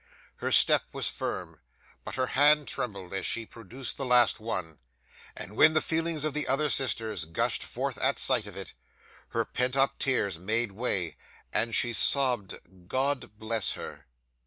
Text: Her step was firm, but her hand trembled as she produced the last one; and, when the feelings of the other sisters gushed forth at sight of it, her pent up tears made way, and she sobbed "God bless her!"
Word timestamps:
Her 0.37 0.51
step 0.51 0.85
was 0.93 1.07
firm, 1.07 1.59
but 2.03 2.15
her 2.15 2.25
hand 2.25 2.67
trembled 2.67 3.13
as 3.13 3.23
she 3.23 3.45
produced 3.45 3.97
the 3.97 4.03
last 4.05 4.39
one; 4.39 4.79
and, 5.37 5.55
when 5.55 5.73
the 5.73 5.79
feelings 5.79 6.23
of 6.23 6.33
the 6.33 6.47
other 6.47 6.71
sisters 6.71 7.23
gushed 7.25 7.61
forth 7.61 7.99
at 7.99 8.17
sight 8.17 8.47
of 8.47 8.57
it, 8.57 8.73
her 9.27 9.45
pent 9.45 9.77
up 9.77 9.99
tears 9.99 10.39
made 10.39 10.71
way, 10.71 11.17
and 11.53 11.75
she 11.75 11.93
sobbed 11.93 12.87
"God 12.87 13.37
bless 13.37 13.73
her!" 13.73 14.07